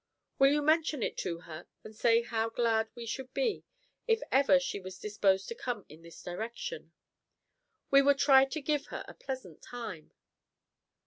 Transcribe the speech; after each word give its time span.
Will 0.39 0.49
you 0.51 0.63
mention 0.63 1.03
it 1.03 1.15
to 1.19 1.41
her, 1.41 1.67
and 1.83 1.95
say 1.95 2.23
how 2.23 2.49
glad 2.49 2.89
we 2.95 3.05
should 3.05 3.31
be 3.35 3.63
if 4.07 4.23
ever 4.31 4.59
she 4.59 4.79
was 4.79 4.97
disposed 4.97 5.47
to 5.49 5.53
come 5.53 5.85
in 5.89 6.01
this 6.01 6.23
direction? 6.23 6.91
We 7.91 8.01
would 8.01 8.17
try 8.17 8.45
to 8.45 8.61
give 8.61 8.87
her 8.87 9.05
a 9.07 9.13
pleasant 9.13 9.61
time. 9.61 10.11